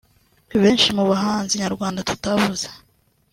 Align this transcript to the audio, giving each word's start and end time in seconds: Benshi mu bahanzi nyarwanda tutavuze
Benshi 0.61 0.89
mu 0.97 1.03
bahanzi 1.11 1.53
nyarwanda 1.61 2.05
tutavuze 2.09 2.67